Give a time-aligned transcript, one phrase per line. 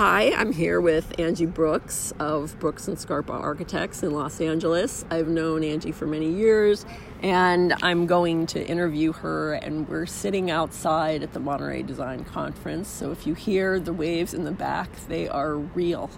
[0.00, 5.04] Hi, I'm here with Angie Brooks of Brooks and Scarpa Architects in Los Angeles.
[5.10, 6.86] I've known Angie for many years,
[7.22, 9.52] and I'm going to interview her.
[9.52, 12.88] And we're sitting outside at the Monterey Design Conference.
[12.88, 16.10] So if you hear the waves in the back, they are real.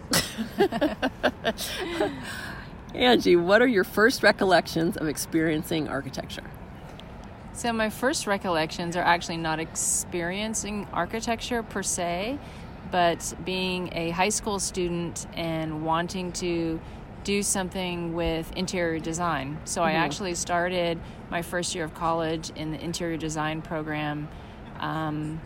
[2.94, 6.44] Angie, what are your first recollections of experiencing architecture?
[7.54, 12.38] So, my first recollections are actually not experiencing architecture per se,
[12.92, 16.80] but being a high school student and wanting to
[17.24, 19.58] do something with interior design.
[19.64, 19.88] So, mm-hmm.
[19.88, 21.00] I actually started
[21.30, 24.28] my first year of college in the interior design program.
[24.78, 25.40] Um,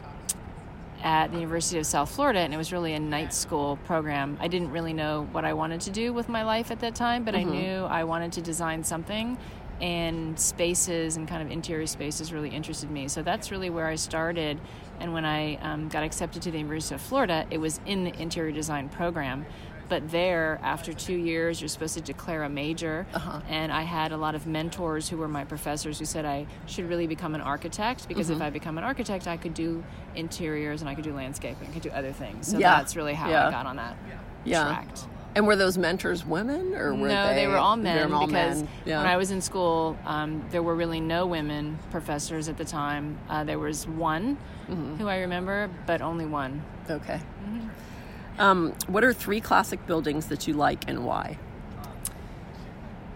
[1.03, 4.37] at the University of South Florida, and it was really a night school program.
[4.41, 7.23] I didn't really know what I wanted to do with my life at that time,
[7.25, 7.49] but mm-hmm.
[7.49, 9.39] I knew I wanted to design something,
[9.81, 13.09] and spaces and kind of interior spaces really interested me.
[13.09, 14.59] So that's really where I started.
[15.01, 18.21] And when I um, got accepted to the University of Florida, it was in the
[18.21, 19.45] interior design program.
[19.89, 23.07] But there, after two years, you're supposed to declare a major.
[23.15, 23.41] Uh-huh.
[23.49, 26.89] And I had a lot of mentors who were my professors who said I should
[26.89, 28.37] really become an architect because mm-hmm.
[28.37, 29.85] if I become an architect, I could do
[30.17, 32.49] interiors and I could do landscaping, I could do other things.
[32.49, 32.77] So yeah.
[32.77, 33.47] that's really how yeah.
[33.47, 33.97] I got on that
[34.45, 34.65] yeah.
[34.65, 34.89] track.
[35.37, 37.29] And were those mentors women or were no?
[37.29, 38.69] They, they were all men all because men.
[38.87, 39.03] Yeah.
[39.03, 43.19] when I was in school, um, there were really no women professors at the time.
[43.29, 44.97] Uh, there was one mm-hmm.
[44.97, 46.65] who I remember, but only one.
[46.89, 47.21] Okay.
[47.45, 48.41] Mm-hmm.
[48.41, 51.39] Um, what are three classic buildings that you like and why?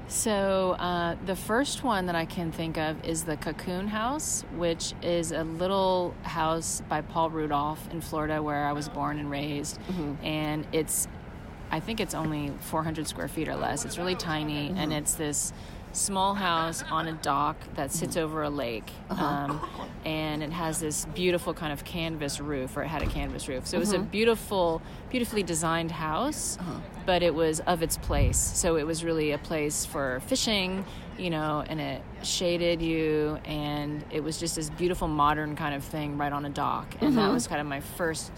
[0.08, 4.92] So, uh, the first one that I can think of is the Cocoon House, which
[5.02, 9.78] is a little house by Paul Rudolph in Florida, where I was born and raised.
[9.82, 10.26] Mm-hmm.
[10.26, 11.06] And it's,
[11.70, 13.84] I think it's only 400 square feet or less.
[13.84, 14.78] It's really tiny, mm-hmm.
[14.78, 15.52] and it's this
[15.92, 18.24] small house on a dock that sits mm-hmm.
[18.24, 18.90] over a lake.
[19.08, 19.24] Uh-huh.
[19.24, 19.68] Um,
[20.04, 23.66] and it has this beautiful kind of canvas roof, or it had a canvas roof.
[23.66, 24.06] So it was a mm-hmm.
[24.06, 26.80] beautiful, beautifully designed house, uh-huh.
[27.06, 28.38] but it was of its place.
[28.38, 30.84] So it was really a place for fishing,
[31.18, 35.84] you know, and it shaded you, and it was just this beautiful modern kind of
[35.84, 36.94] thing right on a dock.
[37.00, 37.34] And that mm-hmm.
[37.34, 38.32] was kind of my first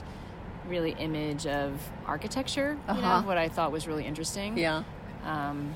[0.66, 2.96] really image of architecture, uh-huh.
[2.96, 3.26] you know, uh-huh.
[3.26, 4.56] what I thought was really interesting.
[4.56, 4.84] Yeah.
[5.24, 5.74] Um,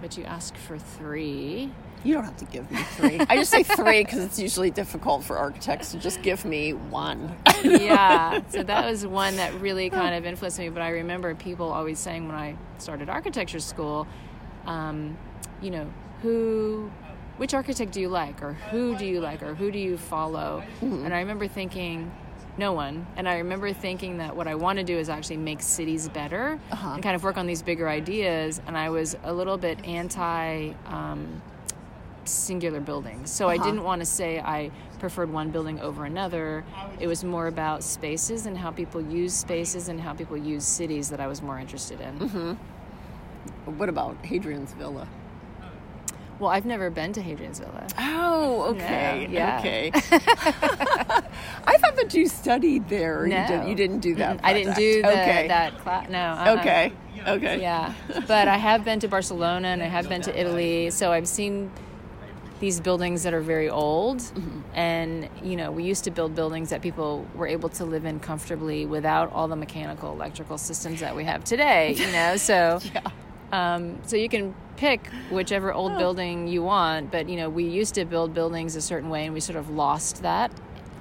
[0.00, 1.70] but you ask for three.
[2.02, 3.20] You don't have to give me three.
[3.28, 7.36] I just say three because it's usually difficult for architects to just give me one.
[7.62, 8.40] yeah.
[8.48, 10.70] So that was one that really kind of influenced me.
[10.70, 14.06] But I remember people always saying when I started architecture school,
[14.64, 15.18] um,
[15.60, 16.90] you know, who,
[17.36, 20.62] which architect do you like, or who do you like, or who do you follow?
[20.80, 21.04] Mm-hmm.
[21.04, 22.10] And I remember thinking,
[22.60, 23.06] no one.
[23.16, 26.60] And I remember thinking that what I want to do is actually make cities better
[26.70, 26.90] uh-huh.
[26.90, 28.60] and kind of work on these bigger ideas.
[28.68, 31.42] And I was a little bit anti um,
[32.24, 33.30] singular buildings.
[33.30, 33.60] So uh-huh.
[33.60, 34.70] I didn't want to say I
[35.00, 36.64] preferred one building over another.
[37.00, 41.08] It was more about spaces and how people use spaces and how people use cities
[41.10, 42.18] that I was more interested in.
[42.18, 43.78] Mm-hmm.
[43.78, 45.08] What about Hadrian's Villa?
[46.38, 47.86] Well, I've never been to Hadrian's Villa.
[47.98, 49.28] Oh, okay.
[49.30, 49.58] Yeah.
[49.58, 49.92] Okay.
[52.02, 53.26] That you studied there.
[53.26, 53.40] No.
[53.40, 54.38] You, did, you didn't do that.
[54.38, 54.46] Mm-hmm.
[54.46, 55.48] I didn't do the, okay.
[55.48, 56.08] that class.
[56.08, 56.18] No.
[56.18, 56.56] Uh-uh.
[56.58, 56.92] Okay.
[57.26, 57.60] Okay.
[57.60, 57.94] Yeah.
[58.26, 60.90] But I have been to Barcelona and I have been to Italy.
[60.90, 61.70] So I've seen
[62.60, 64.60] these buildings that are very old mm-hmm.
[64.74, 68.20] and you know we used to build buildings that people were able to live in
[68.20, 73.00] comfortably without all the mechanical electrical systems that we have today you know so yeah.
[73.52, 77.12] um, so you can pick whichever old building you want.
[77.12, 79.68] But you know, we used to build buildings a certain way, and we sort of
[79.68, 80.50] lost that.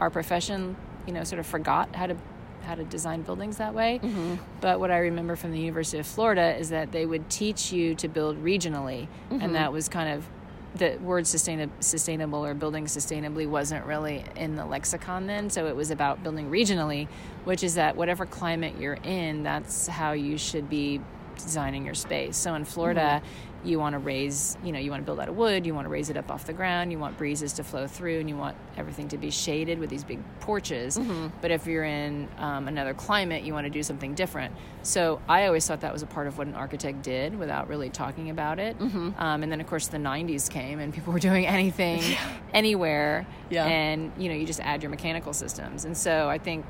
[0.02, 0.76] Our profession,
[1.08, 2.16] you know, sort of forgot how to
[2.64, 4.00] how to design buildings that way.
[4.04, 4.36] Mm-hmm.
[4.62, 7.96] But what I remember from the University of Florida is that they would teach you
[7.96, 9.42] to build regionally, mm-hmm.
[9.42, 10.28] and that was kind of
[10.76, 15.50] the word sustainable, sustainable or building sustainably wasn't really in the lexicon then.
[15.50, 17.08] So it was about building regionally,
[17.44, 21.02] which is that whatever climate you're in, that's how you should be
[21.44, 22.38] designing your space.
[22.38, 23.68] So in Florida, mm-hmm.
[23.68, 25.86] you want to raise, you know, you want to build out of wood, you want
[25.86, 28.38] to raise it up off the ground, you want breezes to flow through, and you
[28.38, 30.98] want everything to be shaded with these big porches.
[30.98, 31.28] Mm-hmm.
[31.42, 34.54] But if you're in um, another climate, you want to do something different.
[34.84, 37.90] So I always thought that was a part of what an architect did without really
[37.90, 38.78] talking about it.
[38.80, 39.12] Mm-hmm.
[39.18, 42.02] Um, and then, of course, the 90s came and people were doing anything,
[42.54, 43.28] anywhere.
[43.50, 43.66] Yeah.
[43.66, 45.86] And, you know, you just add your mechanical systems.
[45.86, 46.66] And so I think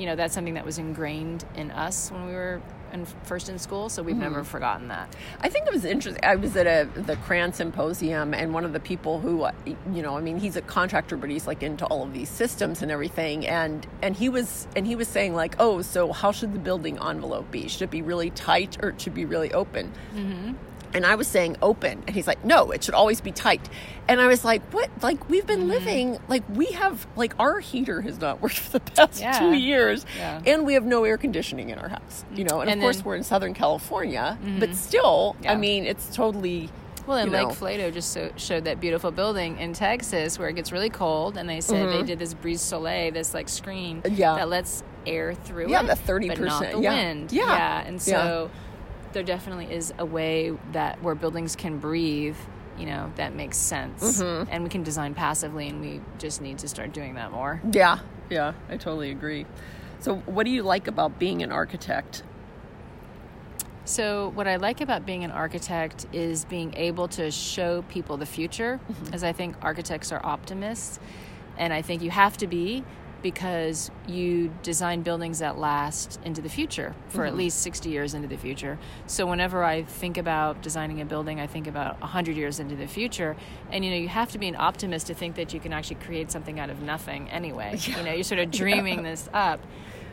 [0.00, 3.58] you know that's something that was ingrained in us when we were and first in
[3.58, 4.24] school, so we've mm-hmm.
[4.24, 5.14] never forgotten that.
[5.40, 6.24] I think it was interesting.
[6.24, 9.46] I was at a the CRAN symposium, and one of the people who,
[9.92, 12.82] you know, I mean, he's a contractor, but he's like into all of these systems
[12.82, 16.52] and everything, and and he was and he was saying like, oh, so how should
[16.52, 17.68] the building envelope be?
[17.68, 19.92] Should it be really tight or it should be really open?
[20.14, 20.54] Mm-hmm.
[20.94, 23.60] And I was saying open, and he's like, no, it should always be tight.
[24.08, 24.90] And I was like, what?
[25.02, 25.68] Like we've been Mm-hmm.
[25.70, 29.38] living, like we have, like our heater has not worked for the past Yeah.
[29.38, 30.40] two years, Yeah.
[30.46, 32.24] and we have no air conditioning in our house.
[32.34, 36.14] You know, and, And of course we're in Southern California, but still, I mean, it's
[36.14, 36.70] totally.
[37.06, 40.48] Well, and you know, Lake Flato just so, showed that beautiful building in Texas where
[40.48, 44.02] it gets really cold, and they said they did this brise soleil, this like screen
[44.02, 44.14] Mm-hmm.
[44.16, 44.36] Yeah.
[44.36, 46.94] that lets air through Yeah, it, the 30%, but not the yeah.
[46.94, 47.32] wind.
[47.32, 47.44] Yeah.
[47.46, 47.80] yeah.
[47.86, 48.46] and Yeah.
[49.12, 52.36] There definitely is a way that where buildings can breathe.
[52.78, 54.50] You know that makes sense, Mm-hmm.
[54.50, 57.60] and we can design passively, and we just need to start doing that more.
[57.72, 57.98] Yeah,
[58.30, 59.44] yeah, I totally agree.
[59.98, 62.22] So, what do you like about being an architect?
[63.84, 68.26] So, what I like about being an architect is being able to show people the
[68.26, 68.78] future,
[69.12, 70.98] as I think architects are optimists.
[71.58, 72.84] And I think you have to be
[73.22, 77.38] because you design buildings that last into the future for at mm-hmm.
[77.38, 78.78] least 60 years into the future.
[79.06, 82.86] So, whenever I think about designing a building, I think about 100 years into the
[82.86, 83.36] future.
[83.70, 85.96] And, you know, you have to be an optimist to think that you can actually
[85.96, 87.78] create something out of nothing anyway.
[87.90, 89.60] You know, you're sort of dreaming this up.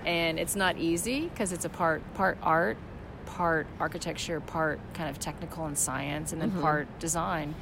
[0.03, 2.77] And it's not easy because it's a part part art
[3.25, 6.61] part architecture, part kind of technical and science, and then mm-hmm.
[6.61, 7.53] part design.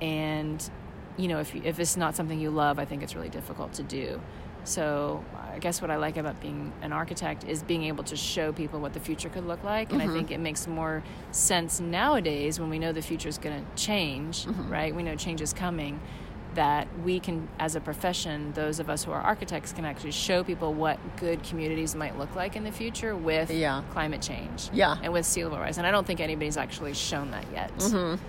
[0.00, 0.70] And
[1.16, 3.82] you know, if if it's not something you love, I think it's really difficult to
[3.82, 4.20] do.
[4.64, 8.52] So I guess what I like about being an architect is being able to show
[8.52, 10.14] people what the future could look like, and I mm-hmm.
[10.14, 14.44] think it makes more sense nowadays when we know the future is going to change.
[14.44, 14.70] Mm-hmm.
[14.70, 14.94] Right?
[14.94, 16.00] We know change is coming.
[16.54, 20.42] That we can, as a profession, those of us who are architects, can actually show
[20.42, 23.82] people what good communities might look like in the future with Yeah.
[23.92, 24.96] climate change Yeah.
[25.02, 25.78] and with sea level rise.
[25.78, 28.20] And I don't think anybody's actually shown that yet, mm-hmm.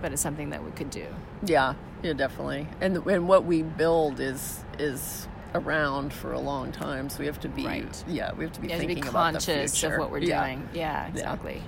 [0.00, 1.06] but it's something that we could do.
[1.44, 2.68] Yeah, yeah, definitely.
[2.80, 7.40] And and what we build is is around for a long time, so we have
[7.40, 8.04] to be Right.
[8.08, 10.18] yeah, we have to be have to be thinking about the conscious of what we're
[10.18, 10.44] Yeah.
[10.44, 10.68] doing.
[10.74, 11.62] Yeah, exactly.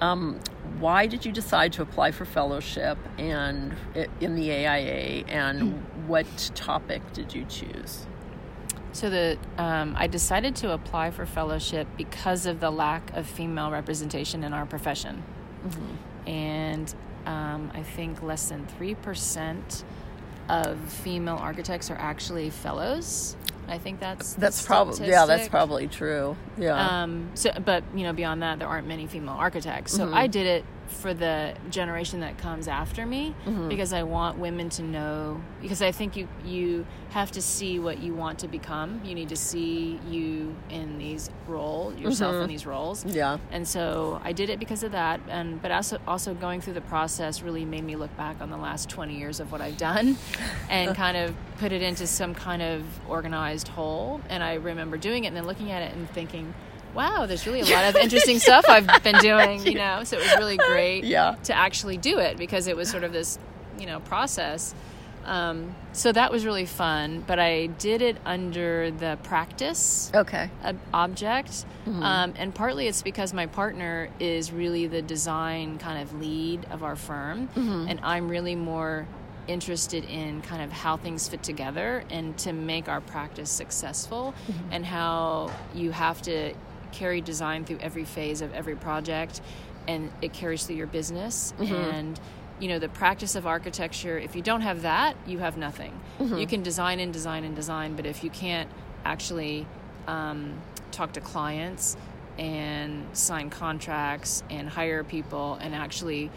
[0.00, 0.40] Um,
[0.78, 3.74] why did you decide to apply for fellowship and
[4.20, 8.06] in the AIA, and what topic did you choose?
[8.92, 13.70] So the um, I decided to apply for fellowship because of the lack of female
[13.70, 15.22] representation in our profession,
[16.26, 16.92] and
[17.26, 19.84] um, I think less than three percent
[20.50, 23.36] of female architects are actually fellows.
[23.68, 26.36] I think that's That's probably yeah, that's probably true.
[26.58, 29.92] Yeah, Um, so, but you know, beyond that, there aren't many female architects.
[29.92, 33.68] So I did it for the generation that comes after me mm-hmm.
[33.68, 35.40] because I want women to know.
[35.62, 39.00] Because I think you you have to see what you want to become.
[39.04, 42.48] You need to see you in these roles, yourself in mm-hmm.
[42.48, 43.04] these roles.
[43.04, 46.74] yeah, And so I did it because of that, and but also also going through
[46.74, 49.78] the process really made me look back on the last twenty years of what I've
[49.78, 50.16] done,
[50.68, 54.20] and kind of put it into some kind of organized whole.
[54.28, 56.54] And I remember doing it and then looking at it and thinking,
[56.94, 60.22] "Wow, there's really a lot of interesting stuff I've been doing." You know, so it
[60.22, 61.36] was really great Yeah.
[61.44, 63.38] to actually do it because it was sort of this
[63.78, 64.74] you know process.
[65.26, 70.78] Um, so that was really fun, but I did it under the practice okay, ob-
[70.94, 71.66] object.
[71.86, 76.82] Um, and partly it's because my partner is really the design kind of lead of
[76.82, 79.06] our firm, and I'm really more
[79.48, 84.32] interested in kind of how things fit together and to make our practice successful
[84.70, 86.54] and how you have to
[86.92, 89.40] carry design through every phase of every project
[89.88, 91.54] and it carries through your business.
[91.58, 92.20] And
[92.60, 95.98] you know the practice of architecture if you don't have that you have nothing.
[96.38, 98.68] You can design and design and design but if you can't
[99.04, 99.66] actually
[100.06, 100.60] um,
[100.90, 101.96] talk to clients
[102.38, 106.30] and sign contracts and hire people and actually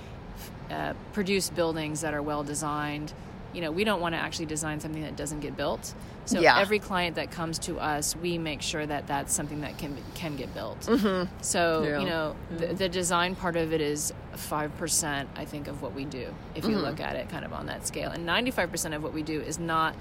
[0.71, 3.13] uh, produce buildings that are well designed.
[3.53, 5.93] You know, we don't want to actually design something that doesn't get built.
[6.25, 6.57] So Yeah.
[6.59, 10.35] every client that comes to us, we make sure that that's something that can can
[10.35, 10.81] get built.
[10.81, 11.31] Mm-hmm.
[11.41, 11.99] So Yeah.
[11.99, 15.93] you know, the, the design part of it is five percent, I think, of what
[15.93, 16.33] we do.
[16.55, 19.03] If you look at it kind of on that scale, and ninety five percent of
[19.03, 19.95] what we do is not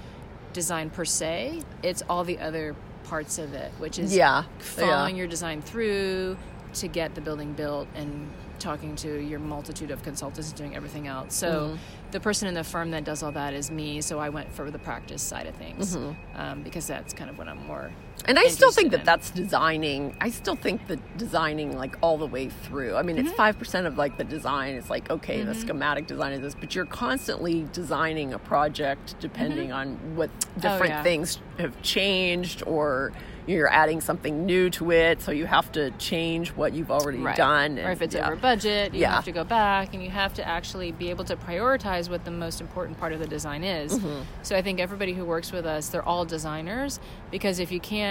[0.53, 4.43] design per se; it's all the other parts of it, which is Yeah.
[4.59, 5.19] following Yeah.
[5.19, 6.37] your design through
[6.75, 11.07] to get the building built and talking to your multitude of consultants and doing everything
[11.07, 11.35] else.
[11.35, 11.75] So Mm-hmm.
[12.11, 14.01] the person in the firm that does all that is me.
[14.01, 16.39] So I went for the practice side of things Mm-hmm.
[16.41, 17.91] um, because that's kind of what I'm more.
[18.25, 19.05] And I still think that in.
[19.05, 20.15] that's designing.
[20.21, 22.95] I still think that designing like all the way through.
[22.95, 23.27] I mean, Mm-hmm.
[23.27, 24.75] it's five percent of like the design.
[24.75, 29.71] It's like okay, the schematic design is this, but you're constantly designing a project depending
[29.71, 30.83] on what different Mm-hmm.
[30.83, 31.03] Oh, yeah.
[31.03, 33.11] things have changed or
[33.45, 35.21] you're adding something new to it.
[35.21, 37.77] So you have to change what you've already done.
[37.77, 38.25] or if it's yeah.
[38.27, 39.15] over budget, you Yeah.
[39.15, 42.31] have to go back and you have to actually be able to prioritize what the
[42.31, 43.99] most important part of the design is.
[43.99, 44.21] Mm-hmm.
[44.43, 47.01] So I think everybody who works with us, they're all designers
[47.31, 48.02] because if you can't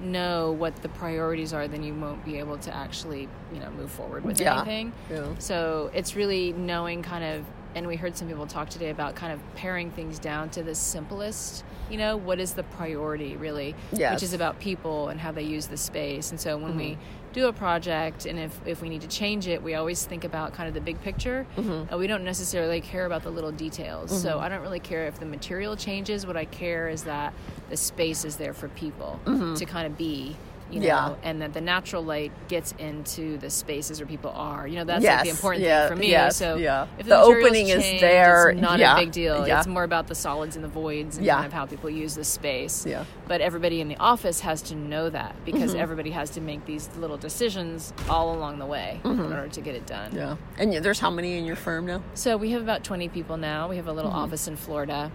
[0.00, 3.90] know what the priorities are, then you won't be able to actually, you know, move
[3.90, 4.56] forward with Yeah.
[4.56, 4.92] anything.
[5.10, 5.26] Yeah.
[5.38, 9.32] So it's really knowing kind of, and we heard some people talk today about kind
[9.32, 11.64] of paring things down to the simplest.
[11.90, 13.74] You know, what is the priority really?
[13.92, 14.14] Yes.
[14.14, 16.30] Which is about people and how they use the space.
[16.30, 17.32] And so when we Mm-hmm.
[17.32, 20.52] do a project and if, if we need to change it, we always think about
[20.52, 21.46] kind of the big picture.
[21.56, 21.92] Mm-hmm.
[21.94, 24.22] Uh, we don't necessarily care about the little details.
[24.22, 26.26] So I don't really care if the material changes.
[26.26, 27.32] What I care is that
[27.70, 29.20] the space is there for people
[29.56, 30.36] to kind of be.
[30.72, 31.22] You know, Mm-hmm.
[31.22, 31.28] Yeah.
[31.30, 34.66] and that the natural light gets into the spaces where people are.
[34.66, 36.10] You know, that's like the important yeah, thing for me.
[36.10, 36.86] yes, so yeah.
[36.98, 39.44] if The the, opening is there, it's not yeah, a big deal.
[39.44, 42.24] It's more about the solids and the voids and kind of how people use the
[42.24, 42.86] space.
[42.86, 43.04] Yeah.
[43.28, 46.88] But everybody in the office has to know that because everybody has to make these
[46.96, 50.14] little decisions all along the way in order to get it done.
[50.14, 50.36] Yeah.
[50.58, 52.02] And there's how many in your firm now?
[52.14, 53.68] So we have about 20 people now.
[53.68, 53.96] We have a Mm-hmm.
[53.96, 55.10] little office in Florida.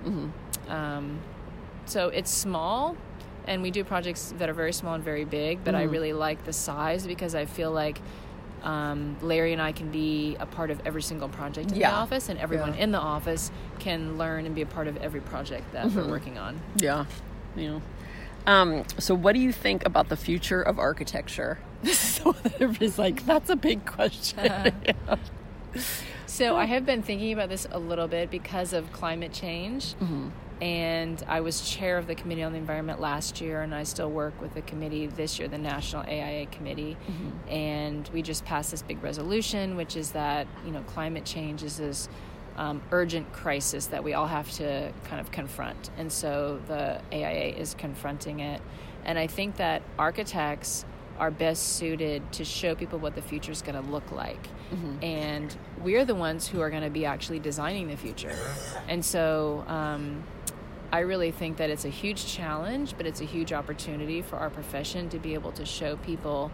[0.67, 1.19] Um,
[1.85, 2.95] so it's small,
[3.47, 5.91] and we do projects that are very small and very big, but I Mm-hmm.
[5.91, 7.99] really like the size because I feel like
[8.63, 11.91] um, Larry and I can be a part of every single project in Yeah.
[11.91, 12.83] the office, and everyone Yeah.
[12.83, 15.97] in the office can learn and be a part of every project that Mm-hmm.
[15.99, 16.59] we're working on.
[16.77, 17.05] Yeah.
[17.55, 17.81] You know.
[18.47, 21.59] Um, so what do you think about the future of architecture?
[21.83, 24.45] This is so everybody's like, that's a big question.
[24.45, 24.69] Yeah.
[26.27, 29.93] So I have been thinking about this a little bit because of climate change.
[30.61, 34.09] And I was chair of the Committee on the Environment last year, and I still
[34.09, 36.95] work with the committee this year, the National AIA Committee.
[37.49, 41.77] And we just passed this big resolution, which is that you know climate change is
[41.77, 42.07] this
[42.57, 45.89] um, urgent crisis that we all have to kind of confront.
[45.97, 48.61] And so the AIA is confronting it.
[49.03, 50.85] And I think that architects
[51.19, 54.47] are best suited to show people what the future is going to look like.
[55.03, 58.35] And we're the ones who are going to be actually designing the future.
[58.87, 60.23] And so um,
[60.91, 64.49] I really think that it's a huge challenge, but it's a huge opportunity for our
[64.49, 66.51] profession to be able to show people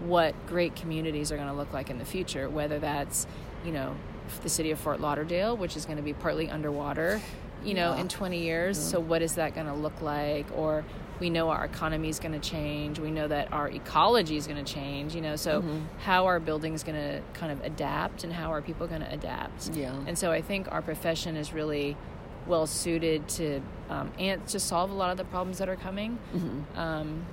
[0.00, 3.26] what great communities are going to look like in the future, whether that's,
[3.64, 3.94] you know,
[4.42, 7.20] the city of Fort Lauderdale, which is going to be partly underwater,
[7.64, 8.00] you know, Yeah.
[8.00, 8.78] in 20 years.
[8.78, 10.46] So, what is that going to look like?
[10.56, 10.84] Or
[11.20, 12.98] we know our economy is going to change.
[12.98, 15.36] We know that our ecology is going to change, you know.
[15.36, 15.78] So, mm-hmm.
[16.00, 19.70] how are buildings going to kind of adapt and how are people going to adapt?
[19.74, 19.94] Yeah.
[20.06, 21.96] And so, I think our profession is really
[22.46, 26.18] well suited to um, and to solve a lot of the problems that are coming.
[26.34, 26.78] Mm-hmm.
[26.78, 27.26] Um,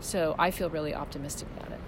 [0.00, 1.80] so, I feel really optimistic about it.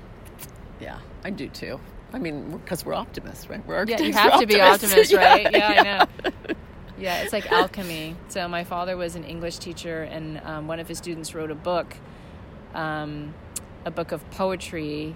[0.80, 1.78] Yeah, I do too.
[2.12, 3.64] I mean, because we're optimists, right?
[3.66, 4.06] We're Yeah, architects.
[4.06, 5.12] you have to be optimists.
[5.12, 5.52] optimist, right?
[5.52, 6.54] Yeah, I know.
[6.98, 8.16] Yeah, it's like alchemy.
[8.28, 11.54] So my father was an English teacher, and um, one of his students wrote a
[11.54, 11.94] book,
[12.74, 13.34] um,
[13.84, 15.14] a book of poetry,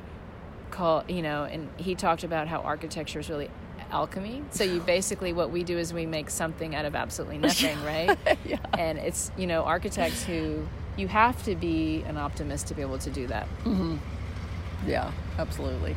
[0.71, 3.51] called you know, and he talked about how architecture is really
[3.91, 4.43] alchemy.
[4.51, 8.19] So you basically what we do is we make something out of absolutely nothing, right?
[8.45, 8.59] yeah.
[8.79, 10.67] And it's you know architects who
[10.97, 13.47] you have to be an optimist to be able to do that.
[13.65, 13.97] Mm-hmm.
[14.87, 15.97] Yeah, absolutely.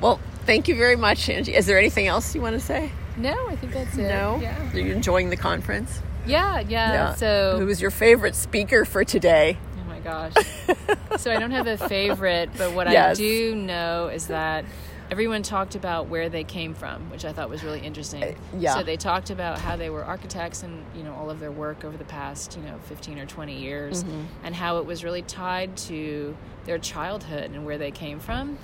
[0.00, 1.54] Well, thank you very much, Angie.
[1.54, 2.90] Is there anything else you want to say?
[3.16, 4.02] No, I think that's it.
[4.02, 4.38] No?
[4.40, 4.72] Yeah.
[4.72, 6.00] Are you enjoying the conference?
[6.26, 6.60] Yeah.
[6.60, 7.14] Yeah.
[7.14, 9.58] So Who was your favorite speaker for today?
[9.80, 10.34] Oh my gosh.
[11.16, 13.16] so I don't have a favorite, but what Yes.
[13.18, 14.64] I do know is that
[15.10, 18.22] everyone talked about where they came from, which I thought was really interesting.
[18.22, 18.74] Uh, yeah.
[18.74, 21.84] So they talked about how they were architects and, you know, all of their work
[21.84, 24.22] over the past, you know, 15 or 20 years mm-hmm.
[24.44, 28.58] and how it was really tied to their childhood and where they came from.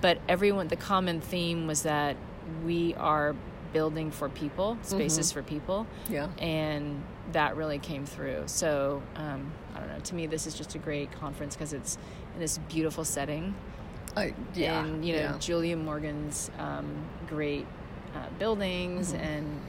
[0.00, 2.16] But everyone the common theme was that
[2.64, 3.34] we are
[3.72, 4.96] building for people, mm-hmm.
[4.96, 6.28] spaces for people Yeah.
[6.38, 8.44] and that really came through.
[8.46, 9.98] So um, I don't know.
[9.98, 11.98] To me, this is just a great conference because it's
[12.34, 13.54] in this beautiful setting,
[14.16, 14.82] I, yeah.
[14.84, 15.38] and you know yeah.
[15.38, 16.86] Julia Morgan's um,
[17.28, 17.66] great
[18.14, 19.22] uh, buildings, Mm-hmm.
[19.22, 19.60] and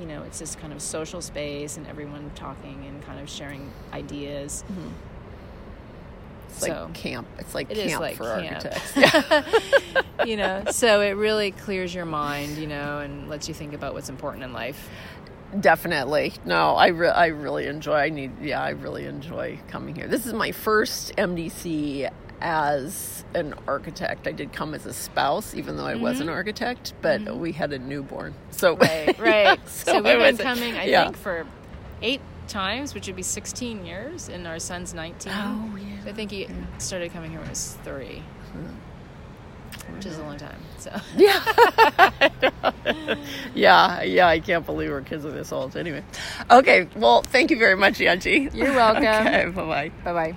[0.00, 3.70] you know it's this kind of social space and everyone talking and kind of sharing
[3.92, 4.64] ideas.
[6.48, 7.26] It's like camp.
[7.38, 8.64] It's like it camp like for camp.
[8.64, 9.96] architects.
[10.24, 13.92] you know, so it really clears your mind, you know, and lets you think about
[13.92, 14.88] what's important in life.
[15.58, 16.32] Definitely.
[16.44, 17.94] No, I, re- I really enjoy.
[17.96, 18.40] I need.
[18.40, 20.06] Yeah, I really enjoy coming here.
[20.06, 22.08] This is my first MDC
[22.40, 24.26] as an architect.
[24.28, 27.72] I did come as a spouse, even though I was an architect, but we had
[27.72, 28.34] a newborn.
[28.50, 29.22] So Mm-hmm.
[29.22, 29.68] Right, right.
[29.68, 31.04] so, I we've been coming, I yeah.
[31.04, 31.46] think, for
[32.02, 35.32] eight times, which would be 16 years, and our son's 19.
[35.34, 36.02] Oh, yeah.
[36.04, 36.48] So I think he
[36.78, 38.22] started coming here when he was three,
[39.94, 40.58] which is a long time.
[40.78, 41.42] So Yeah,
[43.54, 44.26] yeah, yeah.
[44.28, 45.76] I can't believe we're kids of this old.
[45.76, 46.02] Anyway,
[46.50, 46.88] okay.
[46.96, 48.50] Well, thank you very much, Angie.
[48.52, 49.04] You're welcome.
[49.04, 49.90] okay, bye bye.
[50.04, 50.34] bye bye.